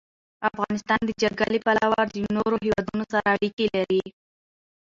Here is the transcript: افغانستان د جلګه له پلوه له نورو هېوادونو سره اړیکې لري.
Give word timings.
افغانستان 0.49 0.99
د 1.05 1.09
جلګه 1.21 1.45
له 1.53 1.59
پلوه 1.65 1.99
له 2.13 2.27
نورو 2.37 2.55
هېوادونو 2.65 3.03
سره 3.13 3.25
اړیکې 3.35 3.65
لري. 3.75 4.03